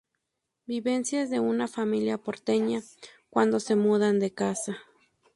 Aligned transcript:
Vivencias 0.65 1.29
de 1.29 1.39
una 1.39 1.67
familia 1.67 2.17
porteña 2.17 2.81
cuando 3.29 3.59
se 3.59 3.75
mudan 3.75 4.17
de 4.19 4.33
casa. 4.33 4.77